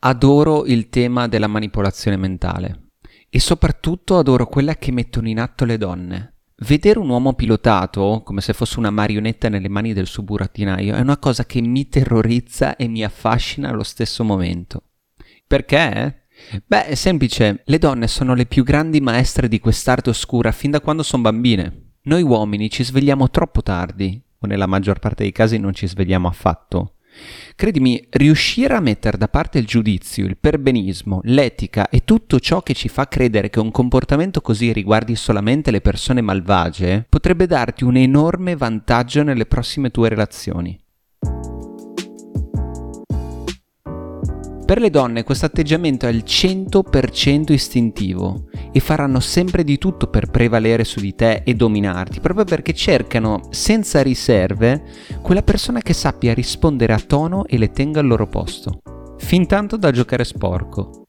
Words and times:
Adoro 0.00 0.66
il 0.66 0.90
tema 0.90 1.28
della 1.28 1.46
manipolazione 1.46 2.18
mentale 2.18 2.88
e 3.30 3.40
soprattutto 3.40 4.18
adoro 4.18 4.46
quella 4.46 4.74
che 4.74 4.92
mettono 4.92 5.28
in 5.28 5.40
atto 5.40 5.64
le 5.64 5.78
donne. 5.78 6.34
Vedere 6.56 6.98
un 6.98 7.08
uomo 7.08 7.32
pilotato 7.32 8.20
come 8.22 8.42
se 8.42 8.52
fosse 8.52 8.78
una 8.78 8.90
marionetta 8.90 9.48
nelle 9.48 9.70
mani 9.70 9.94
del 9.94 10.06
suo 10.06 10.22
burattinaio 10.22 10.94
è 10.94 11.00
una 11.00 11.16
cosa 11.16 11.46
che 11.46 11.62
mi 11.62 11.88
terrorizza 11.88 12.76
e 12.76 12.86
mi 12.86 13.02
affascina 13.02 13.70
allo 13.70 13.82
stesso 13.82 14.24
momento. 14.24 14.82
Perché? 15.46 16.21
Beh, 16.66 16.86
è 16.86 16.94
semplice, 16.94 17.62
le 17.64 17.78
donne 17.78 18.08
sono 18.08 18.34
le 18.34 18.46
più 18.46 18.64
grandi 18.64 19.00
maestre 19.00 19.48
di 19.48 19.58
quest'arte 19.58 20.10
oscura 20.10 20.52
fin 20.52 20.70
da 20.70 20.80
quando 20.80 21.02
sono 21.02 21.22
bambine. 21.22 21.92
Noi 22.02 22.22
uomini 22.22 22.68
ci 22.68 22.84
svegliamo 22.84 23.30
troppo 23.30 23.62
tardi, 23.62 24.20
o 24.38 24.46
nella 24.46 24.66
maggior 24.66 24.98
parte 24.98 25.22
dei 25.22 25.32
casi 25.32 25.58
non 25.58 25.72
ci 25.72 25.86
svegliamo 25.86 26.28
affatto. 26.28 26.94
Credimi, 27.54 28.06
riuscire 28.10 28.74
a 28.74 28.80
mettere 28.80 29.18
da 29.18 29.28
parte 29.28 29.58
il 29.58 29.66
giudizio, 29.66 30.24
il 30.26 30.38
perbenismo, 30.38 31.20
l'etica 31.24 31.88
e 31.90 32.04
tutto 32.04 32.40
ciò 32.40 32.62
che 32.62 32.74
ci 32.74 32.88
fa 32.88 33.06
credere 33.06 33.50
che 33.50 33.60
un 33.60 33.70
comportamento 33.70 34.40
così 34.40 34.72
riguardi 34.72 35.14
solamente 35.14 35.70
le 35.70 35.82
persone 35.82 36.22
malvagie 36.22 37.04
potrebbe 37.08 37.46
darti 37.46 37.84
un 37.84 37.96
enorme 37.96 38.56
vantaggio 38.56 39.22
nelle 39.22 39.46
prossime 39.46 39.90
tue 39.90 40.08
relazioni. 40.08 40.81
Per 44.72 44.80
le 44.80 44.88
donne 44.88 45.22
questo 45.22 45.44
atteggiamento 45.44 46.06
è 46.06 46.08
il 46.08 46.24
100% 46.26 47.52
istintivo 47.52 48.44
e 48.72 48.80
faranno 48.80 49.20
sempre 49.20 49.64
di 49.64 49.76
tutto 49.76 50.06
per 50.06 50.30
prevalere 50.30 50.82
su 50.84 50.98
di 50.98 51.14
te 51.14 51.42
e 51.44 51.52
dominarti, 51.52 52.20
proprio 52.20 52.46
perché 52.46 52.72
cercano 52.72 53.42
senza 53.50 54.00
riserve 54.00 54.82
quella 55.20 55.42
persona 55.42 55.82
che 55.82 55.92
sappia 55.92 56.32
rispondere 56.32 56.94
a 56.94 57.00
tono 57.00 57.44
e 57.44 57.58
le 57.58 57.70
tenga 57.70 58.00
al 58.00 58.06
loro 58.06 58.26
posto. 58.26 58.80
Fin 59.18 59.46
tanto 59.46 59.76
da 59.76 59.90
giocare 59.90 60.24
sporco. 60.24 61.04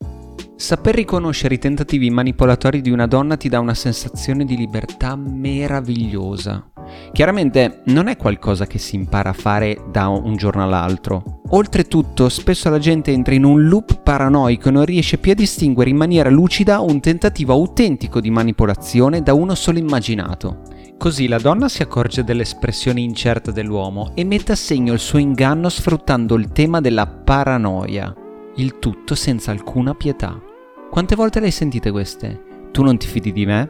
Saper 0.57 0.95
riconoscere 0.95 1.55
i 1.55 1.59
tentativi 1.59 2.09
manipolatori 2.09 2.81
di 2.81 2.91
una 2.91 3.07
donna 3.07 3.37
ti 3.37 3.47
dà 3.47 3.61
una 3.61 3.75
sensazione 3.75 4.43
di 4.43 4.57
libertà 4.57 5.15
meravigliosa. 5.15 6.69
Chiaramente 7.13 7.81
non 7.85 8.09
è 8.09 8.17
qualcosa 8.17 8.67
che 8.67 8.77
si 8.77 8.97
impara 8.97 9.29
a 9.29 9.33
fare 9.33 9.85
da 9.89 10.09
un 10.09 10.35
giorno 10.35 10.63
all'altro. 10.63 11.42
Oltretutto, 11.55 12.29
spesso 12.29 12.67
la 12.71 12.79
gente 12.79 13.11
entra 13.11 13.35
in 13.35 13.43
un 13.43 13.67
loop 13.67 14.01
paranoico 14.01 14.69
e 14.69 14.71
non 14.71 14.85
riesce 14.85 15.19
più 15.19 15.33
a 15.33 15.35
distinguere 15.35 15.91
in 15.91 15.95
maniera 15.95 16.31
lucida 16.31 16.79
un 16.79 16.99
tentativo 16.99 17.53
autentico 17.53 18.19
di 18.19 18.31
manipolazione 18.31 19.21
da 19.21 19.35
uno 19.35 19.53
solo 19.53 19.77
immaginato. 19.77 20.61
Così 20.97 21.27
la 21.27 21.37
donna 21.37 21.69
si 21.69 21.83
accorge 21.83 22.23
dell'espressione 22.23 23.01
incerta 23.01 23.51
dell'uomo 23.51 24.13
e 24.15 24.23
mette 24.23 24.53
a 24.53 24.55
segno 24.55 24.93
il 24.93 24.99
suo 24.99 25.19
inganno 25.19 25.69
sfruttando 25.69 26.33
il 26.37 26.51
tema 26.51 26.81
della 26.81 27.05
paranoia. 27.05 28.11
Il 28.55 28.79
tutto 28.79 29.13
senza 29.13 29.51
alcuna 29.51 29.93
pietà. 29.93 30.41
Quante 30.89 31.15
volte 31.15 31.39
le 31.39 31.45
hai 31.45 31.51
sentite 31.51 31.91
queste? 31.91 32.69
Tu 32.71 32.81
non 32.81 32.97
ti 32.97 33.05
fidi 33.05 33.31
di 33.31 33.45
me? 33.45 33.69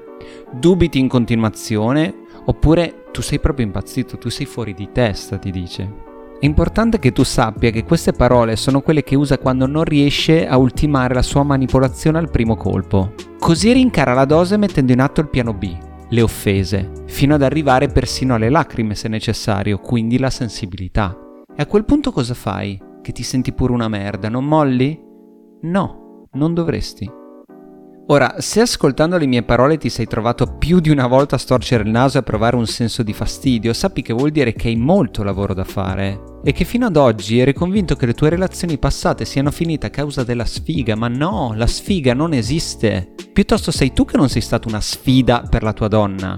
Dubiti 0.54 1.00
in 1.00 1.10
continuazione? 1.10 2.16
Oppure 2.46 3.08
tu 3.12 3.22
sei 3.22 3.42
proprio 3.42 3.66
impazzito, 3.66 4.18
tu 4.18 4.30
sei 4.30 4.46
fuori 4.46 4.74
di 4.74 4.88
testa, 4.94 5.38
ti 5.38 5.52
dice. 5.52 6.12
È 6.44 6.46
importante 6.46 7.00
che 7.00 7.14
tu 7.14 7.24
sappia 7.24 7.70
che 7.70 7.86
queste 7.86 8.12
parole 8.12 8.58
sono 8.58 8.82
quelle 8.82 9.02
che 9.02 9.16
usa 9.16 9.38
quando 9.38 9.66
non 9.66 9.86
riesce 9.86 10.46
a 10.46 10.58
ultimare 10.58 11.14
la 11.14 11.22
sua 11.22 11.42
manipolazione 11.44 12.18
al 12.18 12.30
primo 12.30 12.58
colpo. 12.58 13.14
Così 13.40 13.72
rincara 13.72 14.14
la 14.14 14.26
dose 14.26 14.58
mettendo 14.58 14.92
in 14.92 15.00
atto 15.00 15.22
il 15.22 15.30
piano 15.30 15.54
B, 15.54 15.74
le 16.10 16.22
offese, 16.22 16.92
fino 17.06 17.36
ad 17.36 17.44
arrivare 17.44 17.88
persino 17.88 18.36
alle 18.36 18.50
lacrime 18.50 18.94
se 18.94 19.08
necessario, 19.08 19.78
quindi 19.78 20.18
la 20.20 20.30
sensibilità. 20.30 21.18
E 21.56 21.62
a 21.62 21.66
quel 21.66 21.86
punto 21.86 22.12
cosa 22.12 22.34
fai? 22.34 22.78
Che 23.02 23.14
ti 23.14 23.24
senti 23.24 23.54
pure 23.54 23.72
una 23.72 23.88
merda, 23.88 24.28
non 24.28 24.44
molli? 24.44 25.02
No, 25.62 26.28
non 26.34 26.54
dovresti. 26.54 27.10
Ora, 28.08 28.36
se 28.40 28.60
ascoltando 28.60 29.18
le 29.18 29.26
mie 29.26 29.44
parole 29.44 29.78
ti 29.78 29.90
sei 29.90 30.08
trovato 30.08 30.58
più 30.58 30.82
di 30.82 30.90
una 30.90 31.08
volta 31.08 31.36
a 31.36 31.40
storcere 31.40 31.84
il 31.84 31.90
naso 31.90 32.18
e 32.18 32.20
a 32.20 32.24
provare 32.24 32.58
un 32.58 32.68
senso 32.68 33.02
di 33.02 33.14
fastidio, 33.14 33.72
sappi 33.72 34.02
che 34.02 34.12
vuol 34.12 34.32
dire 34.32 34.54
che 34.54 34.68
hai 34.68 34.76
molto 34.76 35.24
lavoro 35.24 35.54
da 35.54 35.64
fare 35.64 36.32
e 36.44 36.52
che 36.52 36.66
fino 36.66 36.86
ad 36.86 36.98
oggi 36.98 37.40
eri 37.40 37.54
convinto 37.54 37.96
che 37.96 38.06
le 38.06 38.14
tue 38.14 38.28
relazioni 38.28 38.78
passate 38.78 39.24
siano 39.24 39.52
finite 39.52 39.86
a 39.86 39.90
causa 39.90 40.26
della 40.26 40.44
sfiga, 40.44 40.96
ma 40.96 41.08
no, 41.08 41.54
la 41.56 41.68
sfiga 41.68 42.14
non 42.14 42.34
esiste. 42.34 43.14
Piuttosto 43.32 43.72
sei 43.72 43.94
tu 43.94 44.04
che 44.04 44.18
non 44.18 44.28
sei 44.28 44.42
stata 44.42 44.68
una 44.68 44.82
sfida 44.82 45.48
per 45.50 45.64
la 45.64 45.72
tua 45.72 45.88
donna. 45.88 46.38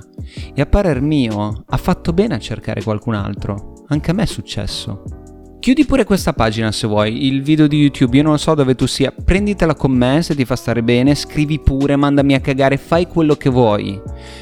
E 0.53 0.61
a 0.61 0.67
parer 0.67 1.01
mio, 1.01 1.63
ha 1.65 1.77
fatto 1.77 2.13
bene 2.13 2.35
a 2.35 2.39
cercare 2.39 2.83
qualcun 2.83 3.15
altro. 3.15 3.85
Anche 3.87 4.11
a 4.11 4.13
me 4.13 4.23
è 4.23 4.27
successo. 4.27 5.24
Chiudi 5.65 5.83
pure 5.85 6.03
questa 6.03 6.31
pagina 6.31 6.71
se 6.71 6.85
vuoi, 6.85 7.25
il 7.25 7.41
video 7.41 7.65
di 7.65 7.77
YouTube, 7.77 8.17
io 8.17 8.21
non 8.21 8.37
so 8.37 8.53
dove 8.53 8.75
tu 8.75 8.85
sia, 8.85 9.11
prenditela 9.11 9.73
con 9.73 9.89
me 9.89 10.21
se 10.21 10.35
ti 10.35 10.45
fa 10.45 10.55
stare 10.55 10.83
bene, 10.83 11.15
scrivi 11.15 11.57
pure, 11.57 11.95
mandami 11.95 12.35
a 12.35 12.39
cagare, 12.39 12.77
fai 12.77 13.07
quello 13.07 13.33
che 13.33 13.49
vuoi. 13.49 13.99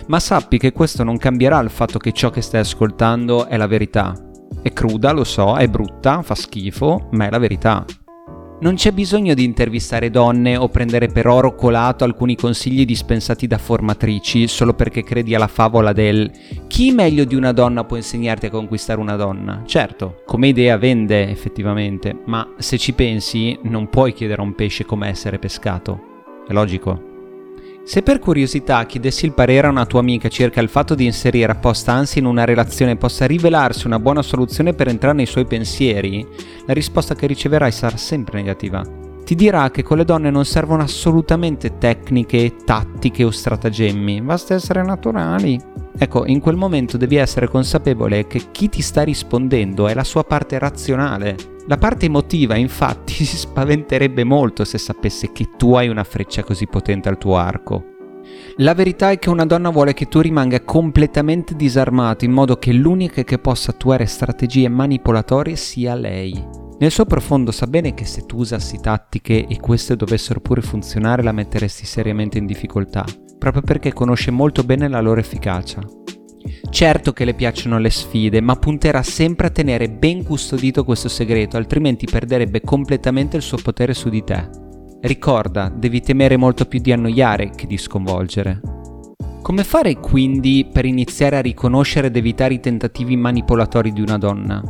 Ma 0.07 0.19
sappi 0.19 0.57
che 0.57 0.73
questo 0.73 1.05
non 1.05 1.17
cambierà 1.17 1.61
il 1.61 1.69
fatto 1.69 1.97
che 1.97 2.11
ciò 2.11 2.29
che 2.29 2.41
stai 2.41 2.59
ascoltando 2.59 3.45
è 3.45 3.55
la 3.55 3.67
verità. 3.67 4.13
È 4.61 4.73
cruda, 4.73 5.13
lo 5.13 5.23
so, 5.23 5.55
è 5.55 5.65
brutta, 5.69 6.21
fa 6.23 6.35
schifo, 6.35 7.07
ma 7.11 7.27
è 7.27 7.29
la 7.29 7.39
verità. 7.39 7.85
Non 8.59 8.75
c'è 8.75 8.91
bisogno 8.91 9.33
di 9.33 9.45
intervistare 9.45 10.09
donne 10.09 10.57
o 10.57 10.67
prendere 10.67 11.07
per 11.07 11.27
oro 11.27 11.55
colato 11.55 12.03
alcuni 12.03 12.35
consigli 12.35 12.85
dispensati 12.85 13.47
da 13.47 13.57
formatrici 13.57 14.47
solo 14.47 14.73
perché 14.73 15.03
credi 15.03 15.35
alla 15.35 15.47
favola 15.47 15.91
del 15.91 16.31
chi 16.73 16.91
meglio 16.91 17.23
di 17.23 17.35
una 17.35 17.51
donna 17.51 17.83
può 17.83 17.97
insegnarti 17.97 18.47
a 18.47 18.49
conquistare 18.49 18.99
una 18.99 19.15
donna. 19.15 19.61
Certo, 19.63 20.23
come 20.25 20.47
idea 20.47 20.75
vende 20.75 21.29
effettivamente, 21.29 22.17
ma 22.25 22.55
se 22.57 22.79
ci 22.79 22.93
pensi 22.93 23.55
non 23.61 23.89
puoi 23.89 24.11
chiedere 24.11 24.41
a 24.41 24.43
un 24.43 24.55
pesce 24.55 24.83
come 24.83 25.07
essere 25.07 25.37
pescato. 25.37 26.23
È 26.47 26.51
logico. 26.51 26.99
Se 27.83 28.01
per 28.01 28.17
curiosità 28.17 28.87
chiedessi 28.87 29.25
il 29.25 29.33
parere 29.33 29.67
a 29.67 29.69
una 29.69 29.85
tua 29.85 29.99
amica 29.99 30.29
circa 30.29 30.61
il 30.61 30.67
fatto 30.67 30.95
di 30.95 31.05
inserire 31.05 31.51
apposta 31.51 31.91
ansia 31.91 32.19
in 32.19 32.25
una 32.25 32.43
relazione 32.43 32.95
possa 32.95 33.27
rivelarsi 33.27 33.85
una 33.85 33.99
buona 33.99 34.23
soluzione 34.23 34.73
per 34.73 34.87
entrare 34.87 35.15
nei 35.15 35.27
suoi 35.27 35.45
pensieri, 35.45 36.25
la 36.65 36.73
risposta 36.73 37.13
che 37.13 37.27
riceverai 37.27 37.71
sarà 37.71 37.97
sempre 37.97 38.41
negativa. 38.41 38.81
Ti 39.23 39.35
dirà 39.35 39.69
che 39.69 39.83
con 39.83 39.97
le 39.97 40.05
donne 40.05 40.31
non 40.31 40.43
servono 40.43 40.81
assolutamente 40.81 41.77
tecniche, 41.77 42.55
tattiche 42.65 43.23
o 43.23 43.29
stratagemmi, 43.29 44.23
basta 44.23 44.55
essere 44.55 44.83
naturali. 44.83 45.72
Ecco, 46.03 46.25
in 46.25 46.41
quel 46.41 46.57
momento 46.57 46.97
devi 46.97 47.15
essere 47.15 47.47
consapevole 47.47 48.27
che 48.27 48.51
chi 48.51 48.67
ti 48.67 48.81
sta 48.81 49.03
rispondendo 49.03 49.87
è 49.87 49.93
la 49.93 50.03
sua 50.03 50.25
parte 50.25 50.59
razionale. 50.59 51.37
La 51.67 51.77
parte 51.77 52.07
emotiva, 52.07 52.57
infatti, 52.57 53.13
si 53.23 53.37
spaventerebbe 53.37 54.25
molto 54.25 54.65
se 54.65 54.77
sapesse 54.77 55.31
che 55.31 55.51
tu 55.57 55.75
hai 55.75 55.87
una 55.87 56.03
freccia 56.03 56.43
così 56.43 56.67
potente 56.67 57.07
al 57.07 57.17
tuo 57.17 57.37
arco. 57.37 57.85
La 58.57 58.73
verità 58.73 59.11
è 59.11 59.17
che 59.17 59.29
una 59.29 59.45
donna 59.45 59.69
vuole 59.69 59.93
che 59.93 60.09
tu 60.09 60.19
rimanga 60.19 60.59
completamente 60.65 61.55
disarmato 61.55 62.25
in 62.25 62.31
modo 62.31 62.57
che 62.57 62.73
l'unica 62.73 63.23
che 63.23 63.39
possa 63.39 63.71
attuare 63.71 64.05
strategie 64.05 64.67
manipolatorie 64.67 65.55
sia 65.55 65.95
lei. 65.95 66.33
Nel 66.79 66.91
suo 66.91 67.05
profondo 67.05 67.51
sa 67.51 67.65
bene 67.65 67.93
che 67.93 68.03
se 68.03 68.25
tu 68.25 68.39
usassi 68.39 68.77
tattiche 68.81 69.47
e 69.47 69.57
queste 69.57 69.95
dovessero 69.95 70.41
pure 70.41 70.61
funzionare 70.61 71.23
la 71.23 71.31
metteresti 71.31 71.85
seriamente 71.85 72.39
in 72.39 72.45
difficoltà, 72.45 73.05
proprio 73.43 73.61
perché 73.61 73.91
conosce 73.91 74.31
molto 74.31 74.63
bene 74.63 74.87
la 74.87 75.01
loro 75.01 75.19
efficacia. 75.19 75.81
Certo 76.69 77.11
che 77.11 77.25
le 77.25 77.33
piacciono 77.33 77.77
le 77.77 77.89
sfide, 77.89 78.39
ma 78.39 78.55
punterà 78.55 79.03
sempre 79.03 79.47
a 79.47 79.49
tenere 79.49 79.89
ben 79.89 80.23
custodito 80.23 80.85
questo 80.85 81.09
segreto, 81.09 81.57
altrimenti 81.57 82.07
perderebbe 82.09 82.61
completamente 82.61 83.35
il 83.35 83.43
suo 83.43 83.57
potere 83.61 83.93
su 83.93 84.07
di 84.07 84.23
te. 84.23 84.49
Ricorda, 85.01 85.69
devi 85.75 85.99
temere 85.99 86.37
molto 86.37 86.63
più 86.63 86.79
di 86.79 86.93
annoiare 86.93 87.49
che 87.49 87.67
di 87.67 87.77
sconvolgere. 87.77 88.61
Come 89.41 89.65
fare 89.65 89.95
quindi 89.95 90.69
per 90.71 90.85
iniziare 90.85 91.35
a 91.35 91.41
riconoscere 91.41 92.07
ed 92.07 92.15
evitare 92.15 92.53
i 92.53 92.61
tentativi 92.61 93.17
manipolatori 93.17 93.91
di 93.91 93.99
una 93.99 94.17
donna? 94.17 94.63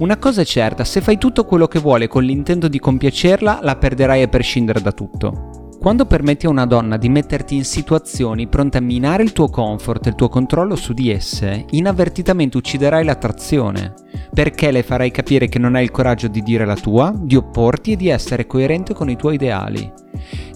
Una 0.00 0.18
cosa 0.18 0.42
è 0.42 0.44
certa, 0.44 0.84
se 0.84 1.00
fai 1.00 1.16
tutto 1.16 1.46
quello 1.46 1.66
che 1.66 1.78
vuole 1.78 2.08
con 2.08 2.24
l'intento 2.24 2.68
di 2.68 2.78
compiacerla, 2.78 3.60
la 3.62 3.76
perderai 3.76 4.20
a 4.20 4.28
prescindere 4.28 4.82
da 4.82 4.92
tutto. 4.92 5.51
Quando 5.82 6.06
permetti 6.06 6.46
a 6.46 6.48
una 6.48 6.64
donna 6.64 6.96
di 6.96 7.08
metterti 7.08 7.56
in 7.56 7.64
situazioni 7.64 8.46
pronte 8.46 8.78
a 8.78 8.80
minare 8.80 9.24
il 9.24 9.32
tuo 9.32 9.48
comfort 9.48 10.06
e 10.06 10.10
il 10.10 10.14
tuo 10.14 10.28
controllo 10.28 10.76
su 10.76 10.92
di 10.92 11.10
esse, 11.10 11.64
inavvertitamente 11.70 12.56
ucciderai 12.56 13.04
l'attrazione, 13.04 13.92
perché 14.32 14.70
le 14.70 14.84
farai 14.84 15.10
capire 15.10 15.48
che 15.48 15.58
non 15.58 15.74
hai 15.74 15.82
il 15.82 15.90
coraggio 15.90 16.28
di 16.28 16.40
dire 16.40 16.64
la 16.64 16.76
tua, 16.76 17.12
di 17.12 17.34
opporti 17.34 17.90
e 17.90 17.96
di 17.96 18.06
essere 18.10 18.46
coerente 18.46 18.94
con 18.94 19.10
i 19.10 19.16
tuoi 19.16 19.34
ideali. 19.34 19.92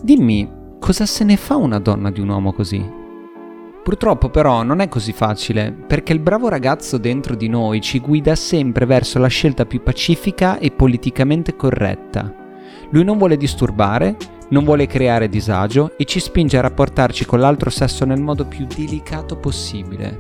Dimmi, 0.01 0.49
cosa 0.79 1.05
se 1.07 1.25
ne 1.25 1.37
fa 1.37 1.57
una 1.57 1.81
donna 1.81 2.13
di 2.13 2.21
un 2.21 2.29
uomo 2.29 2.53
così? 2.53 2.89
Purtroppo 3.83 4.29
però 4.29 4.63
non 4.63 4.79
è 4.79 4.89
così 4.89 5.13
facile, 5.13 5.73
perché 5.73 6.13
il 6.13 6.21
bravo 6.21 6.49
ragazzo 6.49 6.99
dentro 6.99 7.35
di 7.35 7.49
noi 7.49 7.81
ci 7.81 7.99
guida 7.99 8.37
sempre 8.37 8.87
verso 8.87 9.19
la 9.19 9.27
scelta 9.27 9.67
più 9.67 9.83
pacifica 9.83 10.61
e 10.61 10.71
politicamente 10.71 11.57
corretta. 11.57 12.33
Lui 12.91 13.03
non 13.03 13.19
vuole 13.19 13.37
disturbare, 13.37 14.17
non 14.51 14.65
vuole 14.65 14.87
creare 14.87 15.29
disagio 15.29 15.93
e 15.97 16.05
ci 16.05 16.21
spinge 16.21 16.59
a 16.59 16.63
rapportarci 16.63 17.25
con 17.25 17.41
l'altro 17.41 17.71
sesso 17.71 18.05
nel 18.05 18.21
modo 18.21 18.45
più 18.45 18.67
delicato 18.67 19.37
possibile. 19.37 20.17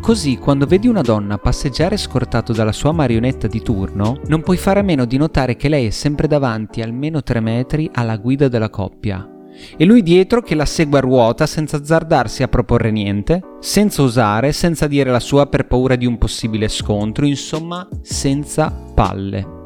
Così, 0.00 0.38
quando 0.38 0.66
vedi 0.66 0.88
una 0.88 1.02
donna 1.02 1.36
passeggiare 1.36 1.96
scortato 1.96 2.52
dalla 2.52 2.72
sua 2.72 2.90
marionetta 2.90 3.46
di 3.46 3.60
turno, 3.60 4.18
non 4.26 4.40
puoi 4.42 4.56
fare 4.56 4.80
a 4.80 4.82
meno 4.82 5.04
di 5.04 5.18
notare 5.18 5.56
che 5.56 5.68
lei 5.68 5.86
è 5.86 5.90
sempre 5.90 6.26
davanti 6.26 6.80
almeno 6.80 7.22
3 7.22 7.40
metri 7.40 7.90
alla 7.92 8.16
guida 8.16 8.48
della 8.48 8.70
coppia. 8.70 9.28
E 9.76 9.84
lui 9.84 10.02
dietro 10.02 10.40
che 10.40 10.54
la 10.54 10.64
segue 10.64 10.98
a 10.98 11.02
ruota 11.02 11.46
senza 11.46 11.76
azzardarsi 11.76 12.42
a 12.42 12.48
proporre 12.48 12.90
niente, 12.90 13.42
senza 13.60 14.00
osare, 14.00 14.52
senza 14.52 14.86
dire 14.86 15.10
la 15.10 15.20
sua 15.20 15.46
per 15.46 15.66
paura 15.66 15.96
di 15.96 16.06
un 16.06 16.16
possibile 16.16 16.68
scontro, 16.68 17.26
insomma, 17.26 17.86
senza 18.00 18.70
palle. 18.94 19.58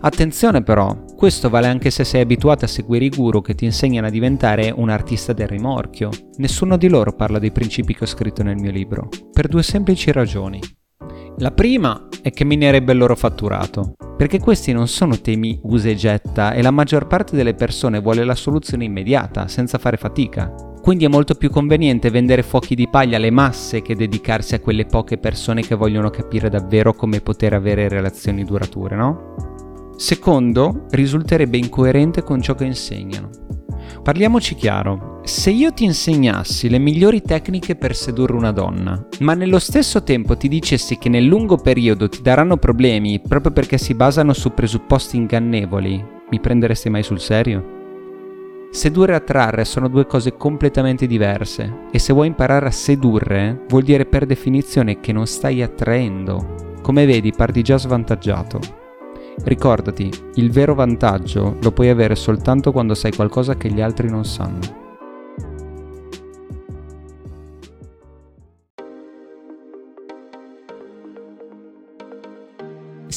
Attenzione 0.00 0.62
però, 0.62 0.96
questo 1.18 1.50
vale 1.50 1.66
anche 1.66 1.90
se 1.90 2.04
sei 2.04 2.20
abituato 2.20 2.64
a 2.64 2.68
seguire 2.68 3.06
i 3.06 3.08
guru 3.08 3.42
che 3.42 3.56
ti 3.56 3.64
insegnano 3.64 4.06
a 4.06 4.10
diventare 4.10 4.72
un 4.72 4.88
artista 4.88 5.32
del 5.32 5.48
rimorchio. 5.48 6.10
Nessuno 6.36 6.76
di 6.76 6.86
loro 6.86 7.12
parla 7.12 7.40
dei 7.40 7.50
principi 7.50 7.92
che 7.92 8.04
ho 8.04 8.06
scritto 8.06 8.44
nel 8.44 8.54
mio 8.54 8.70
libro, 8.70 9.08
per 9.32 9.48
due 9.48 9.64
semplici 9.64 10.12
ragioni. 10.12 10.60
La 11.38 11.50
prima 11.50 12.06
è 12.22 12.30
che 12.30 12.44
minerebbe 12.44 12.92
il 12.92 12.98
loro 12.98 13.16
fatturato, 13.16 13.96
perché 14.16 14.38
questi 14.38 14.70
non 14.70 14.86
sono 14.86 15.20
temi 15.20 15.58
usa 15.64 15.88
e 15.88 15.96
getta 15.96 16.52
e 16.52 16.62
la 16.62 16.70
maggior 16.70 17.08
parte 17.08 17.34
delle 17.34 17.54
persone 17.54 17.98
vuole 17.98 18.22
la 18.22 18.36
soluzione 18.36 18.84
immediata, 18.84 19.48
senza 19.48 19.78
fare 19.78 19.96
fatica. 19.96 20.54
Quindi 20.80 21.04
è 21.04 21.08
molto 21.08 21.34
più 21.34 21.50
conveniente 21.50 22.10
vendere 22.10 22.44
fuochi 22.44 22.76
di 22.76 22.88
paglia 22.88 23.16
alle 23.16 23.32
masse 23.32 23.82
che 23.82 23.96
dedicarsi 23.96 24.54
a 24.54 24.60
quelle 24.60 24.86
poche 24.86 25.18
persone 25.18 25.62
che 25.62 25.74
vogliono 25.74 26.10
capire 26.10 26.48
davvero 26.48 26.94
come 26.94 27.20
poter 27.20 27.54
avere 27.54 27.88
relazioni 27.88 28.44
durature, 28.44 28.94
no? 28.94 29.47
Secondo, 29.98 30.86
risulterebbe 30.90 31.56
incoerente 31.56 32.22
con 32.22 32.40
ciò 32.40 32.54
che 32.54 32.64
insegnano. 32.64 33.30
Parliamoci 34.00 34.54
chiaro, 34.54 35.20
se 35.24 35.50
io 35.50 35.72
ti 35.72 35.82
insegnassi 35.82 36.68
le 36.68 36.78
migliori 36.78 37.20
tecniche 37.20 37.74
per 37.74 37.96
sedurre 37.96 38.36
una 38.36 38.52
donna, 38.52 39.08
ma 39.18 39.34
nello 39.34 39.58
stesso 39.58 40.04
tempo 40.04 40.36
ti 40.36 40.46
dicessi 40.46 40.98
che 40.98 41.08
nel 41.08 41.24
lungo 41.24 41.56
periodo 41.56 42.08
ti 42.08 42.22
daranno 42.22 42.58
problemi 42.58 43.20
proprio 43.20 43.50
perché 43.50 43.76
si 43.76 43.94
basano 43.94 44.32
su 44.34 44.54
presupposti 44.54 45.16
ingannevoli, 45.16 46.04
mi 46.30 46.38
prenderesti 46.38 46.88
mai 46.90 47.02
sul 47.02 47.18
serio? 47.18 47.76
Sedurre 48.70 49.14
e 49.14 49.16
attrarre 49.16 49.64
sono 49.64 49.88
due 49.88 50.06
cose 50.06 50.36
completamente 50.36 51.08
diverse 51.08 51.86
e 51.90 51.98
se 51.98 52.12
vuoi 52.12 52.28
imparare 52.28 52.66
a 52.66 52.70
sedurre 52.70 53.64
vuol 53.66 53.82
dire 53.82 54.06
per 54.06 54.26
definizione 54.26 55.00
che 55.00 55.12
non 55.12 55.26
stai 55.26 55.60
attraendo. 55.60 56.76
Come 56.82 57.04
vedi 57.04 57.32
parti 57.32 57.62
già 57.62 57.78
svantaggiato. 57.78 58.77
Ricordati, 59.44 60.10
il 60.34 60.50
vero 60.50 60.74
vantaggio 60.74 61.56
lo 61.60 61.72
puoi 61.72 61.88
avere 61.88 62.14
soltanto 62.14 62.72
quando 62.72 62.94
sai 62.94 63.12
qualcosa 63.12 63.56
che 63.56 63.70
gli 63.70 63.80
altri 63.80 64.10
non 64.10 64.24
sanno. 64.24 64.86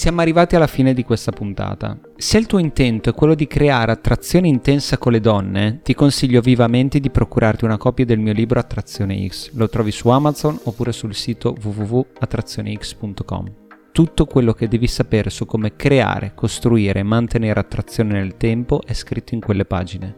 Siamo 0.02 0.22
arrivati 0.22 0.56
alla 0.56 0.66
fine 0.66 0.96
di 0.96 1.04
questa 1.04 1.32
puntata. 1.32 1.96
Se 2.16 2.40
il 2.40 2.48
tuo 2.48 2.58
intento 2.58 3.12
è 3.12 3.14
quello 3.14 3.36
di 3.36 3.46
creare 3.46 3.92
attrazione 3.92 4.48
intensa 4.48 4.98
con 4.98 5.12
le 5.12 5.20
donne, 5.20 5.82
ti 5.84 5.94
consiglio 5.94 6.42
vivamente 6.42 7.00
di 7.00 7.12
procurarti 7.12 7.66
una 7.66 7.78
copia 7.78 8.04
del 8.04 8.18
mio 8.18 8.34
libro 8.34 8.60
Attrazione 8.60 9.28
X. 9.28 9.52
Lo 9.54 9.70
trovi 9.70 9.92
su 9.92 10.10
Amazon 10.10 10.60
oppure 10.64 10.92
sul 10.92 11.14
sito 11.14 11.56
www.attrazionex.com 11.62 13.61
tutto 13.92 14.26
quello 14.26 14.54
che 14.54 14.68
devi 14.68 14.88
sapere 14.88 15.30
su 15.30 15.46
come 15.46 15.76
creare, 15.76 16.34
costruire 16.34 17.00
e 17.00 17.04
mantenere 17.04 17.60
attrazione 17.60 18.14
nel 18.14 18.38
tempo 18.38 18.82
è 18.86 18.94
scritto 18.94 19.34
in 19.34 19.42
quelle 19.42 19.66
pagine. 19.66 20.16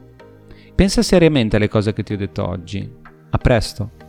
Pensa 0.76 1.02
seriamente 1.02 1.56
alle 1.56 1.68
cose 1.68 1.94
che 1.94 2.04
ti 2.04 2.14
ho 2.14 2.18
detto 2.18 2.48
oggi. 2.48 2.92
A 3.30 3.38
presto! 3.38 4.03